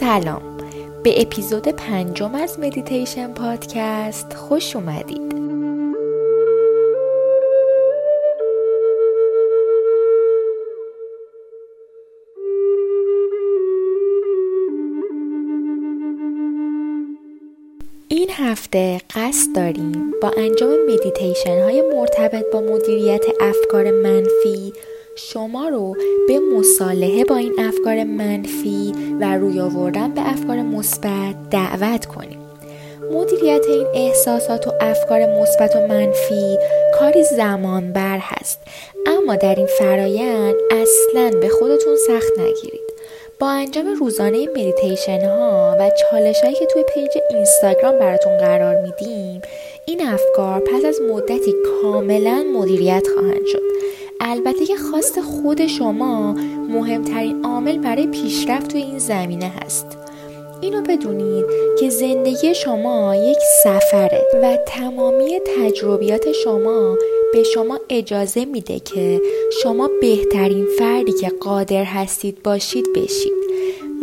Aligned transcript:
سلام. 0.00 0.56
به 1.02 1.22
اپیزود 1.22 1.68
پنجم 1.68 2.34
از 2.34 2.58
مدیتیشن 2.60 3.34
پادکست 3.34 4.32
خوش 4.32 4.76
اومدید. 4.76 5.34
این 18.08 18.30
هفته 18.30 19.00
قصد 19.14 19.54
داریم 19.54 20.14
با 20.22 20.32
انجام 20.36 20.76
مدیتیشن 20.88 21.62
های 21.62 21.82
مرتبط 21.94 22.44
با 22.52 22.60
مدیریت 22.60 23.24
افکار 23.40 23.90
منفی 23.90 24.72
شما 25.18 25.68
رو 25.68 25.96
به 26.28 26.38
مصالحه 26.38 27.24
با 27.24 27.36
این 27.36 27.54
افکار 27.58 28.04
منفی 28.04 28.94
و 29.20 29.36
روی 29.38 29.60
آوردن 29.60 30.14
به 30.14 30.20
افکار 30.30 30.56
مثبت 30.56 31.50
دعوت 31.50 32.06
کنیم. 32.06 32.38
مدیریت 33.12 33.64
این 33.68 33.86
احساسات 33.94 34.66
و 34.66 34.72
افکار 34.80 35.26
مثبت 35.26 35.76
و 35.76 35.86
منفی 35.86 36.58
کاری 36.98 37.24
زمان 37.24 37.92
بر 37.92 38.18
هست. 38.18 38.60
اما 39.06 39.36
در 39.36 39.54
این 39.54 39.66
فرایند 39.66 40.54
اصلا 40.70 41.40
به 41.40 41.48
خودتون 41.48 41.96
سخت 42.06 42.38
نگیرید. 42.38 42.88
با 43.40 43.48
انجام 43.48 43.86
روزانه 43.86 44.48
مدیتیشن 44.48 45.24
ها 45.24 45.76
و 45.80 45.90
چالش 45.90 46.40
هایی 46.40 46.54
که 46.54 46.66
توی 46.66 46.82
page 46.94 47.10
اینستاگرام 47.30 47.98
براتون 47.98 48.38
قرار 48.38 48.80
میدیم 48.80 49.42
این 49.86 50.08
افکار 50.08 50.60
پس 50.60 50.84
از 50.84 51.00
مدتی 51.10 51.54
کاملا 51.82 52.44
مدیریت 52.54 53.06
خواهند 53.14 53.46
شد. 53.46 53.77
البته 54.20 54.66
که 54.66 54.76
خواست 54.76 55.20
خود 55.20 55.66
شما 55.66 56.32
مهمترین 56.68 57.44
عامل 57.44 57.78
برای 57.78 58.06
پیشرفت 58.06 58.68
توی 58.70 58.82
این 58.82 58.98
زمینه 58.98 59.52
هست. 59.64 59.86
اینو 60.60 60.82
بدونید 60.82 61.44
که 61.80 61.90
زندگی 61.90 62.54
شما 62.54 63.16
یک 63.16 63.38
سفره 63.64 64.22
و 64.42 64.58
تمامی 64.66 65.40
تجربیات 65.58 66.32
شما 66.32 66.96
به 67.32 67.42
شما 67.42 67.80
اجازه 67.88 68.44
میده 68.44 68.80
که 68.80 69.20
شما 69.62 69.90
بهترین 70.00 70.66
فردی 70.78 71.12
که 71.12 71.28
قادر 71.40 71.84
هستید 71.84 72.42
باشید 72.42 72.86
بشید. 72.96 73.37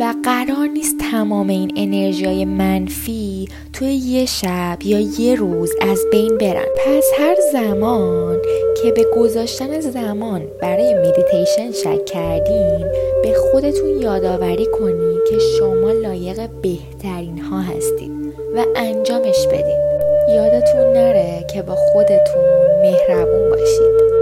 و 0.00 0.14
قرار 0.24 0.66
نیست 0.66 0.96
تمام 1.10 1.48
این 1.48 1.72
انرژی 1.76 2.44
منفی 2.44 3.48
توی 3.72 3.88
یه 3.88 4.26
شب 4.26 4.78
یا 4.84 5.00
یه 5.00 5.34
روز 5.34 5.72
از 5.80 6.00
بین 6.12 6.38
برن. 6.38 6.66
پس 6.76 7.04
هر 7.18 7.36
زمان 7.52 8.36
که 8.82 8.92
به 8.92 9.04
گذاشتن 9.16 9.80
زمان 9.80 10.42
برای 10.62 10.94
مدیتیشن 10.94 11.72
شک 11.72 12.04
کردین 12.04 12.86
به 13.22 13.34
خودتون 13.34 14.02
یادآوری 14.02 14.66
کنید 14.66 15.20
که 15.30 15.38
شما 15.58 15.92
لایق 15.92 16.50
بهترین 16.62 17.38
ها 17.38 17.60
هستید 17.60 18.12
و 18.56 18.64
انجامش 18.76 19.46
بدین. 19.46 19.80
یادتون 20.28 20.92
نره 20.92 21.46
که 21.54 21.62
با 21.62 21.74
خودتون 21.74 22.44
مهربون 22.82 23.50
باشید. 23.50 24.15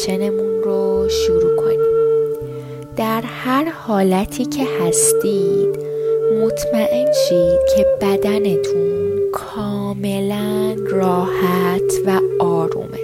مدیتیشنمون 0.00 0.62
رو 0.62 1.08
شروع 1.08 1.56
کنیم. 1.56 1.80
در 2.96 3.22
هر 3.22 3.64
حالتی 3.70 4.44
که 4.44 4.64
هستید 4.80 5.78
مطمئن 6.42 7.12
شید 7.28 7.60
که 7.76 7.86
بدنتون 8.00 9.20
کاملا 9.32 10.76
راحت 10.90 11.92
و 12.06 12.20
آرومه 12.44 12.98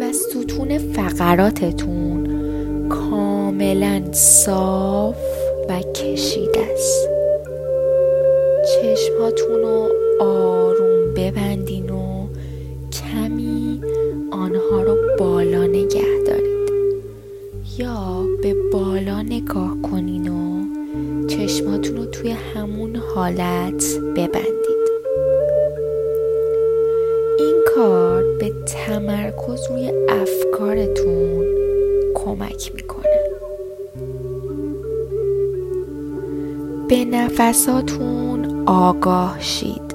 و 0.00 0.12
ستون 0.12 0.78
فقراتتون 0.78 2.28
کاملا 2.88 4.02
صاف 4.12 5.27
آگاه 39.38 39.42
شید 39.42 39.94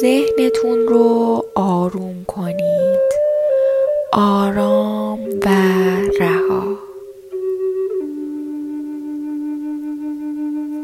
ذهنتون 0.00 0.78
رو 0.88 1.44
آروم 1.54 2.24
کنید. 2.26 3.14
آرام 4.12 5.20
و 5.24 5.48
رها. 6.20 6.78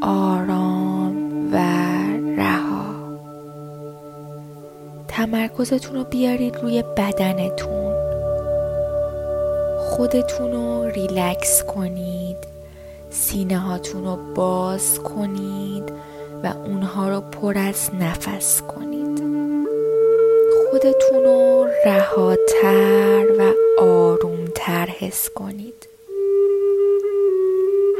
آرام 0.02 1.50
و 1.52 1.56
رها. 2.36 2.94
تمرکزتون 5.08 5.96
رو 5.96 6.04
بیارید 6.04 6.56
روی 6.56 6.82
بدنتون. 6.96 7.94
خودتون 9.78 10.52
رو 10.52 10.84
ریلکس 10.84 11.64
کنید. 11.64 12.49
سینه 13.10 13.58
هاتون 13.58 14.04
رو 14.04 14.18
باز 14.34 14.98
کنید 14.98 15.92
و 16.44 16.54
اونها 16.66 17.08
رو 17.08 17.20
پر 17.20 17.58
از 17.58 17.90
نفس 18.00 18.62
کنید. 18.62 19.22
خودتون 20.70 21.24
رو 21.24 21.66
رهاتر 21.86 23.26
و 23.38 23.52
آرومتر 23.82 24.86
حس 24.86 25.30
کنید. 25.30 25.88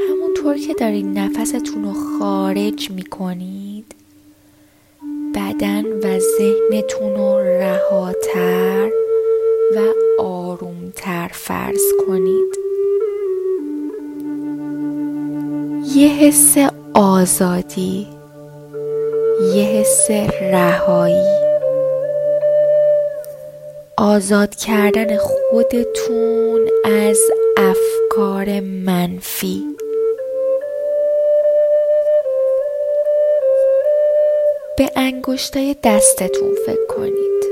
همونطور 0.08 0.56
که 0.56 0.74
دارید 0.74 1.18
نفستون 1.18 1.84
رو 1.84 1.92
خارج 1.92 2.90
می 2.90 3.02
کنید 3.02 3.94
بدن 5.34 5.84
و 5.84 6.18
ذهنتون 6.18 7.14
رو 7.14 7.38
رهاتر 7.38 8.90
و 9.76 9.92
آرومتر 10.22 11.30
فرض 11.32 11.82
کنید. 12.06 12.49
یه 15.96 16.08
حس 16.08 16.56
آزادی 16.94 18.06
یه 19.54 19.64
حس 19.64 20.10
رهایی. 20.40 21.40
آزاد 23.96 24.54
کردن 24.54 25.16
خودتون 25.16 26.60
از 26.84 27.18
افکار 27.56 28.60
منفی. 28.60 29.62
به 34.78 34.90
انگشتای 34.96 35.76
دستتون 35.84 36.54
فکر 36.66 36.86
کنید. 36.96 37.44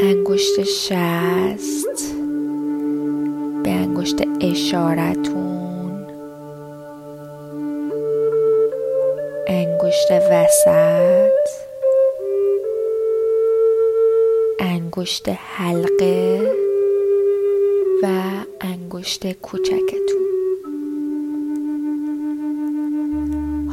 انگشت 0.00 0.62
شست 0.62 2.14
به 3.62 3.70
انگشت 3.70 4.16
اشارتون 4.40 5.51
انگشت 9.46 10.10
وسط. 10.10 11.48
انگشت 14.60 15.28
حلقه 15.28 16.40
و 18.02 18.06
انگشت 18.60 19.32
کوچکتون. 19.32 20.22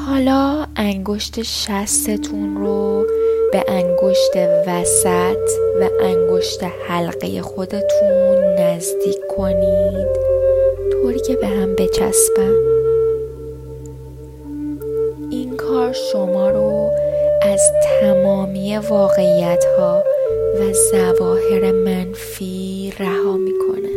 حالا 0.08 0.66
انگشت 0.76 1.42
شستتون 1.42 2.58
رو 2.58 3.06
به 3.52 3.66
انگشت 3.68 4.36
وسط 4.68 5.50
و 5.82 5.90
انگشت 6.02 6.64
حلقه 6.64 7.42
خودتون 7.42 8.60
نزدیک 8.60 9.20
کنید. 9.38 10.08
طوری 10.92 11.20
که 11.20 11.36
به 11.36 11.48
هم 11.48 11.76
بچسبن. 11.76 12.79
انگار 15.90 16.02
شما 16.12 16.50
رو 16.50 16.92
از 17.42 17.62
تمامی 18.02 18.78
واقعیت 18.78 19.64
ها 19.78 20.04
و 20.60 20.74
زواهر 20.74 21.72
منفی 21.72 22.94
رها 23.00 23.38
می‌کنه. 23.38 23.90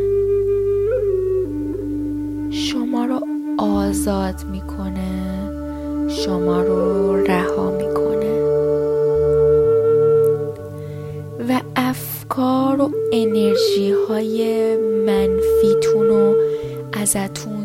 شما 2.50 3.04
رو 3.04 3.20
آزاد 3.58 4.34
می‌کنه 4.52 5.12
شما 6.08 6.62
رو 6.62 7.16
رها 7.16 7.70
می‌کنه. 7.70 8.42
و 11.48 11.60
افکار 11.76 12.80
و 12.80 12.90
انرژی 13.12 13.90
های 14.08 14.76
منفیتون 15.06 16.06
رو 16.06 16.34
ازتون 16.92 17.61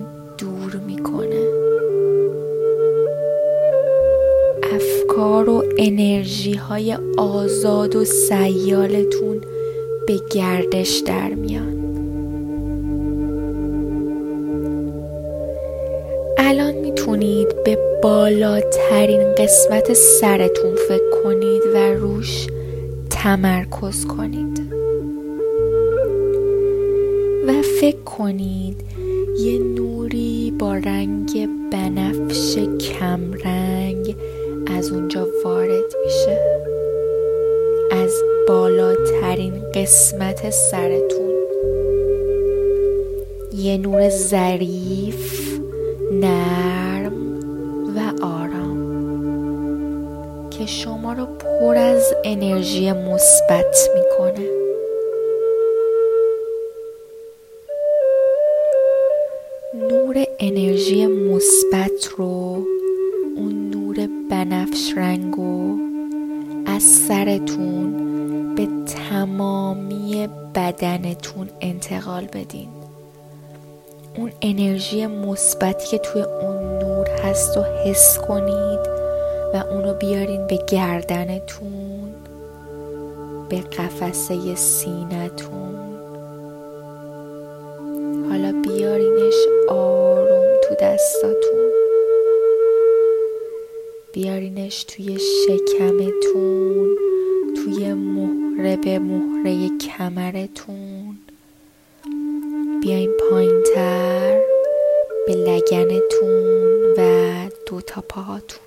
افکار 4.73 5.49
و 5.49 5.63
انرژی 5.77 6.53
های 6.53 6.97
آزاد 7.17 7.95
و 7.95 8.05
سیالتون 8.05 9.41
به 10.07 10.19
گردش 10.31 10.97
در 11.05 11.29
میان. 11.29 11.77
الان 16.37 16.75
می‌تونید 16.75 17.63
به 17.63 17.77
بالاترین 18.03 19.35
قسمت 19.37 19.93
سرتون 19.93 20.75
فکر 20.89 21.21
کنید 21.23 21.61
و 21.73 21.77
روش 21.93 22.47
تمرکز 23.09 24.05
کنید. 24.05 24.61
و 27.47 27.61
فکر 27.81 28.01
کنید 28.05 28.81
یه 29.39 29.59
نوری 29.59 30.53
با 30.59 30.73
رنگ 30.73 31.49
بنفش 31.71 32.57
قسمت 39.77 40.49
سرتون. 40.49 41.33
یه 43.53 43.77
نور 43.77 44.09
ظریف 44.09 45.49
نرم 46.11 47.39
و 47.95 47.99
آرام 48.25 48.79
که 50.49 50.65
شما 50.65 51.13
رو 51.13 51.25
پر 51.25 51.75
از 51.75 52.13
انرژی 52.23 52.91
مثبت 52.91 53.89
می‌کنه. 53.95 54.49
نور 59.89 60.25
انرژی 60.39 61.07
مثبت 61.07 62.09
رو 62.17 62.65
اون 63.35 63.69
نور 63.69 64.07
بنفش 64.31 64.93
رنگو 64.97 65.77
از 66.65 66.83
سرتون 66.83 68.06
به 68.57 68.67
تمامی 68.85 70.29
بدنتون 70.55 71.49
انتقال 71.61 72.25
بدین. 72.25 72.69
اون 74.15 74.31
انرژی 74.41 75.07
مثبتی 75.07 75.87
که 75.87 75.97
توی 75.97 76.21
اون 76.21 76.79
نور 76.79 77.07
هست 77.09 77.57
و 77.57 77.61
حس 77.61 78.17
کنید 78.17 78.79
و 79.53 79.63
اونو 79.71 79.93
بیارین 79.93 80.47
به 80.47 80.59
گردنتون 80.67 82.13
به 83.49 83.61
قفسه 83.61 84.55
سینتون 84.55 85.75
حالا 88.29 88.61
بیارینش 88.61 89.35
آروم 89.69 90.45
تو 90.63 90.75
دستاتون. 90.81 91.71
بیارینش 94.13 94.83
توی 94.83 95.17
شکمتون 95.19 96.95
توی 97.55 97.93
مهره 98.57 98.75
به 98.77 98.99
مهره 98.99 99.77
کمرتون. 99.77 101.17
بیاین 102.81 103.11
پایین 103.11 103.63
تر 103.75 104.41
به 105.27 105.33
لگنتون 105.33 106.93
و 106.97 107.01
دو 107.67 107.81
تا 107.81 108.03
پاهاتون. 108.09 108.59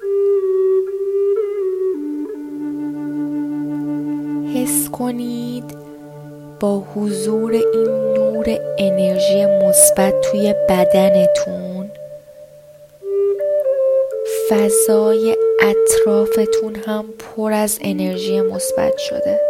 حس 4.54 4.90
کنید 4.90 5.64
با 6.60 6.84
حضور 6.94 7.52
این 7.52 8.14
نور 8.14 8.58
انرژی 8.78 9.46
مثبت 9.46 10.20
توی 10.20 10.54
بدنتون 10.69 11.90
فضای 14.50 15.37
اطرافتون 15.60 16.75
هم 16.87 17.04
پر 17.19 17.52
از 17.52 17.78
انرژی 17.82 18.40
مثبت 18.40 18.98
شده. 18.98 19.50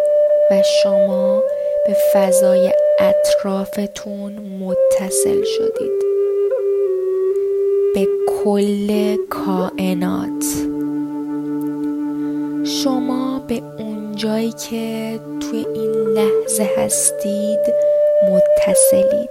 و 0.51 0.63
شما 0.83 1.43
به 1.87 1.97
فضای 2.15 2.73
اطرافتون 2.99 4.33
متصل 4.61 5.43
شدید. 5.45 6.01
به 7.95 8.09
کل 8.27 9.17
کائنات. 9.31 10.45
شما 12.65 13.45
به 13.49 13.63
اون 13.79 14.15
جایی 14.17 14.53
که 14.53 15.21
توی 15.41 15.67
این 15.75 15.91
لحظه 15.91 16.69
هستید 16.77 17.61
متصلید. 18.31 19.31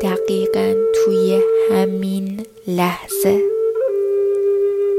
دقیقا 0.00 0.74
توی 0.94 1.40
همین 1.70 2.46
لحظه. 2.68 3.40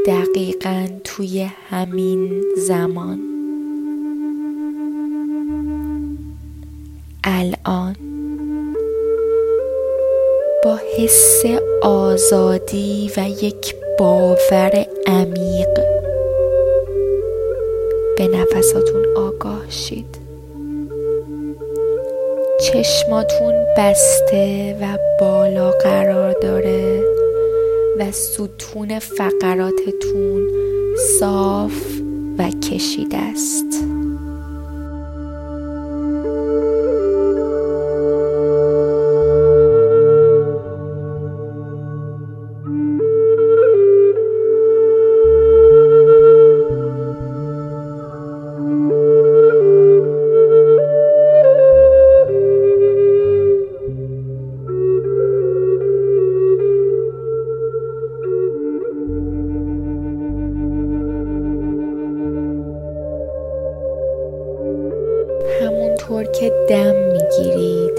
دقیقا 0.08 0.88
توی 1.04 1.50
همین 1.70 2.44
زمان. 2.58 3.33
الان. 7.24 7.96
با 10.64 10.80
حس 10.98 11.44
آزادی 11.82 13.12
و 13.18 13.30
یک 13.44 13.76
باور 14.00 14.86
عمیق. 15.08 15.80
به 18.18 18.28
نفساتون 18.28 19.06
آگاه 19.18 19.70
شید 19.70 20.24
چشماتون 22.62 23.54
بسته 23.78 24.76
و 24.82 24.98
بالا 25.20 25.72
قرار 25.72 26.32
داره 26.32 27.04
و 28.00 28.12
ستون 28.12 29.00
فقراتتون 29.00 30.48
صاف 31.20 32.02
و 32.38 32.50
کشیده 32.50 33.18
است. 33.18 33.93
که 66.44 66.52
دم 66.70 66.96
می‌گیرید. 66.96 67.92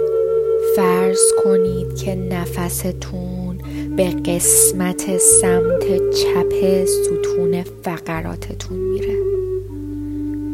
فرض 0.77 1.21
کنید 1.45 1.97
که 1.97 2.15
نفستون 2.15 3.59
به 3.97 4.05
قسمت 4.05 5.19
سمت 5.19 6.11
چپ 6.11 6.85
ستون 6.85 7.63
فقراتتون 7.63 8.79
میره 8.79 9.17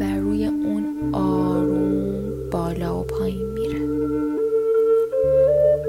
و 0.01 0.21
روی 0.21 0.47
اون 0.47 1.15
آروم 1.15 2.51
بالا 2.51 3.01
و 3.01 3.03
پایین 3.03 3.47
میره. 3.47 3.81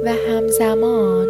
و 0.05 0.13
همزمان 0.29 1.27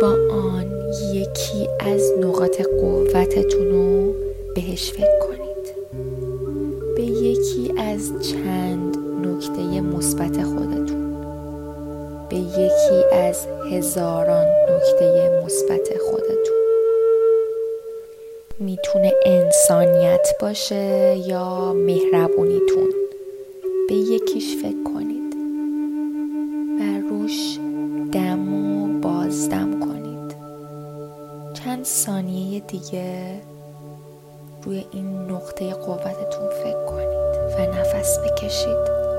با 0.00 0.18
آن 0.30 0.66
یکی 1.14 1.68
از 1.80 2.12
نقاط 2.20 2.62
قوتتون 2.62 3.70
رو 3.70 4.14
بهش 4.54 4.92
فکر 4.92 5.18
کنید. 5.18 5.74
به 6.96 7.02
یکی 7.02 7.72
از 7.78 8.12
چند 8.30 8.99
نکته 9.40 9.80
مثبت 9.80 10.44
خودتون. 10.44 11.16
به 12.28 12.36
یکی 12.36 13.14
از 13.14 13.46
هزاران 13.72 14.46
نکته 14.46 15.40
مثبت 15.44 15.88
خودتون. 16.10 16.56
می‌تونه 18.58 19.12
انسانیت 19.26 20.28
باشه 20.40 21.16
یا 21.26 21.72
مهربونیتون. 21.72 22.92
به 23.88 23.94
یکیش 23.94 24.56
فکر 24.56 24.82
کنید 24.94 25.34
و 26.80 27.08
روش 27.08 27.58
دم 28.12 28.54
و 28.54 29.00
بازدم 29.00 29.80
کنید. 29.80 30.36
چند 31.54 31.84
ثانیه 31.84 32.60
دیگه 32.60 33.40
روی 34.64 34.84
این 34.92 35.06
نقطه 35.30 35.74
قوتتون 35.74 36.48
فکر 36.64 36.84
کنید 36.84 37.58
و 37.58 37.78
نفس 37.80 38.18
بکشید. 38.18 39.09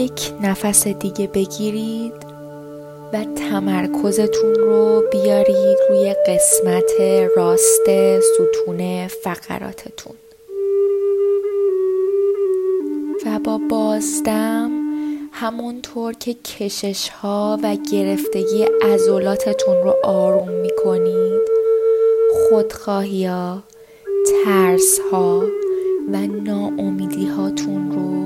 یک 0.00 0.32
نفس 0.42 0.88
دیگه 0.88 1.26
بگیرید 1.26 2.12
و 3.12 3.24
تمرکزتون 3.24 4.54
رو 4.54 5.02
بیارید 5.12 5.78
روی 5.88 6.14
قسمت 6.26 6.90
راست 7.36 7.90
ستون 8.20 9.08
فقراتتون. 9.08 10.16
و 13.26 13.38
با 13.38 13.60
بازدم 13.70 14.70
همونطور 15.32 16.12
که 16.12 16.34
کشش 16.34 17.08
ها 17.08 17.58
و 17.62 17.76
گرفتگی 17.92 18.66
ازولاتتون 18.82 19.76
رو 19.82 19.94
آروم 20.04 20.48
می‌کنید 20.48 21.40
خودخواهی 22.32 23.26
ها 23.26 23.62
ترس 24.44 24.98
ها 25.12 25.42
و 26.12 26.16
ناامیدی 26.26 27.26
هاتون 27.26 27.92
رو 27.92 28.19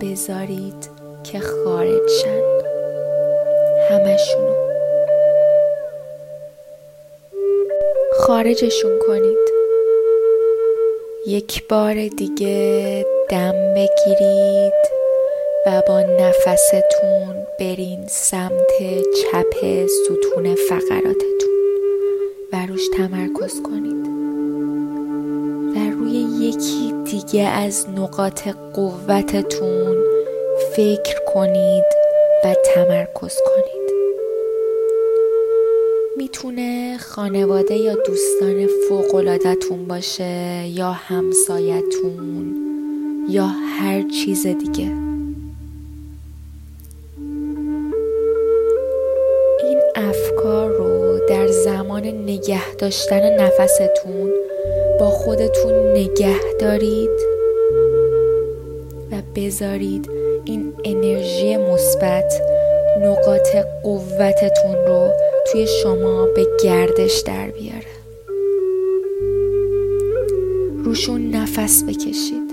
بذارید 0.00 0.90
که 1.24 1.40
خارج 1.40 2.08
شن. 2.22 2.56
همشونو 3.90 4.56
خارجشون 8.12 8.98
کنید. 9.06 9.46
یک 11.26 11.68
بار 11.68 11.94
دیگه 11.94 13.06
دم 13.28 13.74
بگیرید 13.74 14.72
و 15.66 15.82
با 15.88 16.00
نفستون 16.00 17.46
برین 17.60 18.06
سمت 18.06 18.72
چپ 19.22 19.54
ستون 19.86 20.54
فقراتتون 20.54 21.66
و 22.52 22.66
روش 22.66 22.88
تمرکز 22.88 23.62
کنید. 23.62 24.05
روی 25.98 26.12
یکی 26.40 26.94
دیگه 27.04 27.42
از 27.42 27.86
نقاط 27.88 28.48
قوتتون 28.48 29.96
فکر 30.76 31.18
کنید 31.34 31.84
و 32.44 32.54
تمرکز 32.74 33.38
کنید. 33.46 33.86
می‌تونه 36.16 36.98
خانواده 36.98 37.76
یا 37.76 37.94
دوستان 37.94 38.66
فوقلادتون 38.88 39.88
باشه 39.88 40.66
یا 40.68 40.92
همسایتون 40.92 42.54
یا 43.28 43.46
هر 43.46 44.02
چیز 44.08 44.46
دیگه. 44.46 44.92
این 49.64 49.80
افکار 49.94 50.70
رو 50.70 51.18
در 51.28 51.46
زمان 51.46 52.06
نگه 52.06 52.74
داشتن 52.74 53.40
نفستون 53.40 54.45
با 55.00 55.10
خودتون 55.10 55.92
نگه 55.92 56.40
دارید 56.60 57.10
و 59.12 59.14
بذارید 59.36 60.10
این 60.44 60.72
انرژی 60.84 61.56
مثبت 61.56 62.42
نقاط 63.02 63.56
قوتتون 63.82 64.74
رو 64.86 65.10
توی 65.52 65.66
شما 65.66 66.26
به 66.26 66.46
گردش 66.64 67.20
در 67.20 67.46
بیاره. 67.46 67.96
روشون 70.84 71.30
نفس 71.30 71.84
بکشید. 71.84 72.50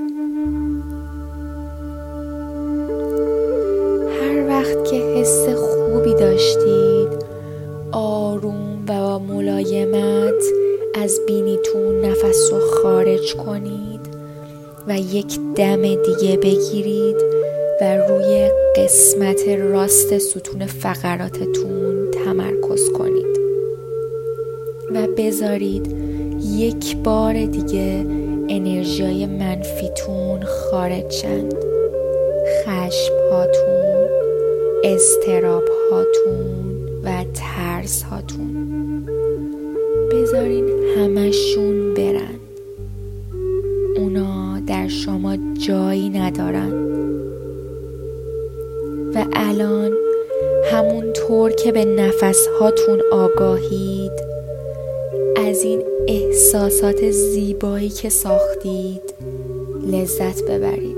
هر 4.22 4.48
وقت 4.48 4.86
که 4.86 4.96
حس 4.96 5.48
خوبی 5.50 6.14
داشتید 6.14 7.24
آروم 7.92 8.84
و 8.88 8.94
با 8.94 9.20
ملایمت 9.20 10.63
از 11.04 11.20
بینیتون 11.28 12.06
نفس 12.06 12.50
رو 12.52 12.60
خارج 12.60 13.36
کنید 13.36 14.00
و 14.88 14.98
یک 14.98 15.40
دم 15.56 15.82
دیگه 15.82 16.38
بگیرید 16.38 17.16
و 17.82 17.98
روی 17.98 18.52
قسمت 18.76 19.48
راست 19.48 20.18
ستون 20.18 20.66
فقراتتون 20.66 22.12
تمرکز 22.12 22.92
کنید. 22.92 23.38
و 24.94 25.08
بذارید 25.18 25.96
یک 26.50 26.98
بار 26.98 27.46
دیگه 27.46 28.06
انرژی 28.50 29.26
منفیتون 29.26 30.44
خارج 30.44 31.12
شند 31.12 31.56
خشم 32.66 33.14
هاتون 33.32 34.08
استراب 34.84 35.64
هاتون 35.92 36.90
و 37.04 37.26
ترس 37.34 38.04
هاتون 38.04 38.54
بذارین 40.14 40.70
همشون 40.98 41.94
برن. 41.94 42.40
اونا 43.98 44.60
در 44.68 44.88
شما 44.88 45.38
جایی 45.68 46.10
ندارن. 46.10 46.74
و 49.16 49.26
الان 49.34 49.92
همونطور 50.72 51.52
که 51.52 51.72
به 51.72 51.86
نفس 51.86 52.48
هاتون 52.60 53.02
آگاهید 53.12 54.12
از 55.36 55.64
این 55.64 55.82
احساسات 56.08 57.12
زیبایی 57.12 57.90
که 57.90 58.10
ساختید 58.10 59.14
لذت 59.92 60.44
ببرید. 60.44 60.93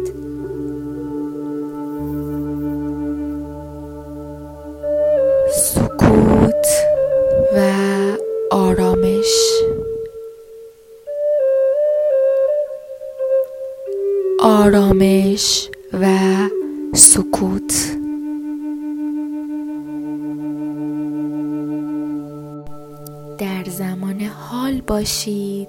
آرامش 15.35 15.69
و 15.93 16.07
سکوت. 16.95 17.97
در 23.37 23.63
زمان 23.69 24.21
حال 24.21 24.81
باشید. 24.81 25.67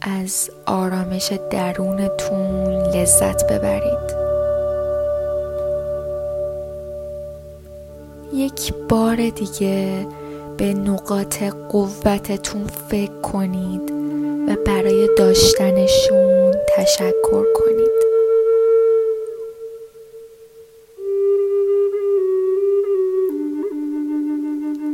از 0.00 0.50
آرامش 0.66 1.32
درونتون 1.50 2.82
لذت 2.94 3.52
ببرید. 3.52 4.22
یک 8.34 8.74
بار 8.88 9.16
دیگه 9.16 10.06
به 10.56 10.74
نقاط 10.74 11.42
قوتتون 11.42 12.66
فکر 12.66 13.20
کنید. 13.20 13.91
و 14.48 14.56
برای 14.66 15.08
داشتنشون 15.16 16.54
تشکر 16.76 17.44
کنید. 17.54 18.12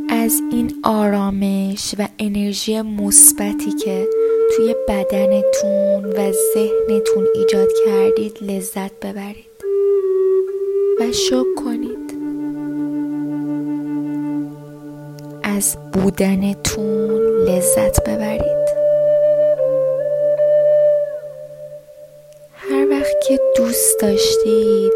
از 0.09 0.41
این 0.51 0.73
آرامش 0.83 1.95
و 1.99 2.07
انرژی 2.19 2.81
مثبتی 2.81 3.71
که 3.71 4.07
توی 4.55 4.75
بدنتون 4.87 6.05
و 6.05 6.31
ذهنتون 6.53 7.27
ایجاد 7.35 7.69
کردید 7.85 8.37
لذت 8.41 8.91
ببرید 8.99 9.45
و 10.99 11.11
شکر 11.11 11.55
کنید. 11.55 12.19
از 15.43 15.77
بودنتون 15.93 17.21
لذت 17.21 18.09
ببرید. 18.09 18.58
که 23.27 23.39
دوست 23.55 23.99
داشتید 23.99 24.93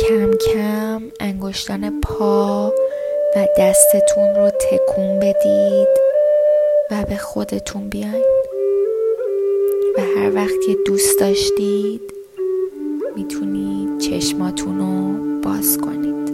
کم 0.00 0.32
کم 0.32 1.02
انگشتان 1.20 2.00
پا 2.00 2.68
و 3.36 3.48
دستتون 3.58 4.34
رو 4.34 4.50
تکون 4.50 5.18
بدید 5.18 5.88
و 6.90 7.04
به 7.08 7.16
خودتون 7.16 7.88
بیاین. 7.88 8.24
و 9.96 10.00
هر 10.00 10.34
وقت 10.34 10.60
که 10.66 10.76
دوست 10.86 11.20
داشتید 11.20 12.00
می‌تونید 13.16 13.98
چشماتون 13.98 14.78
رو 14.78 15.12
باز 15.42 15.78
کنید. 15.78 16.30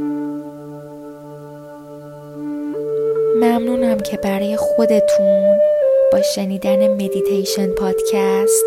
ممنونم 3.36 4.00
که 4.00 4.16
برای 4.16 4.56
خودتون 4.56 5.58
با 6.12 6.22
شنیدن 6.22 6.88
مدیتیشن 6.88 7.66
پادکست 7.66 8.64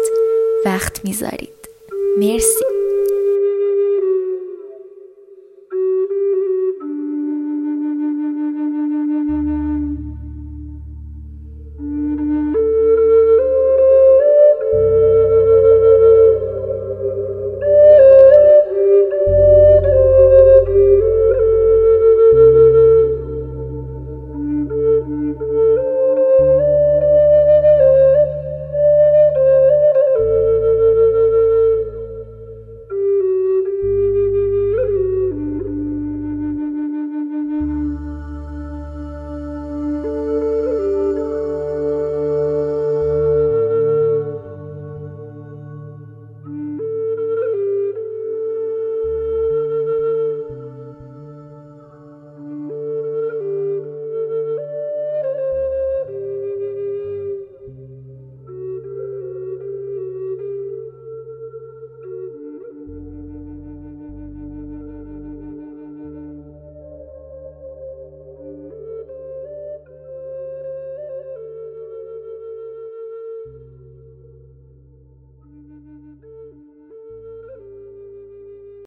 وقت 0.66 1.06
می‌ذارید. 1.06 1.61
Merci. 2.18 2.71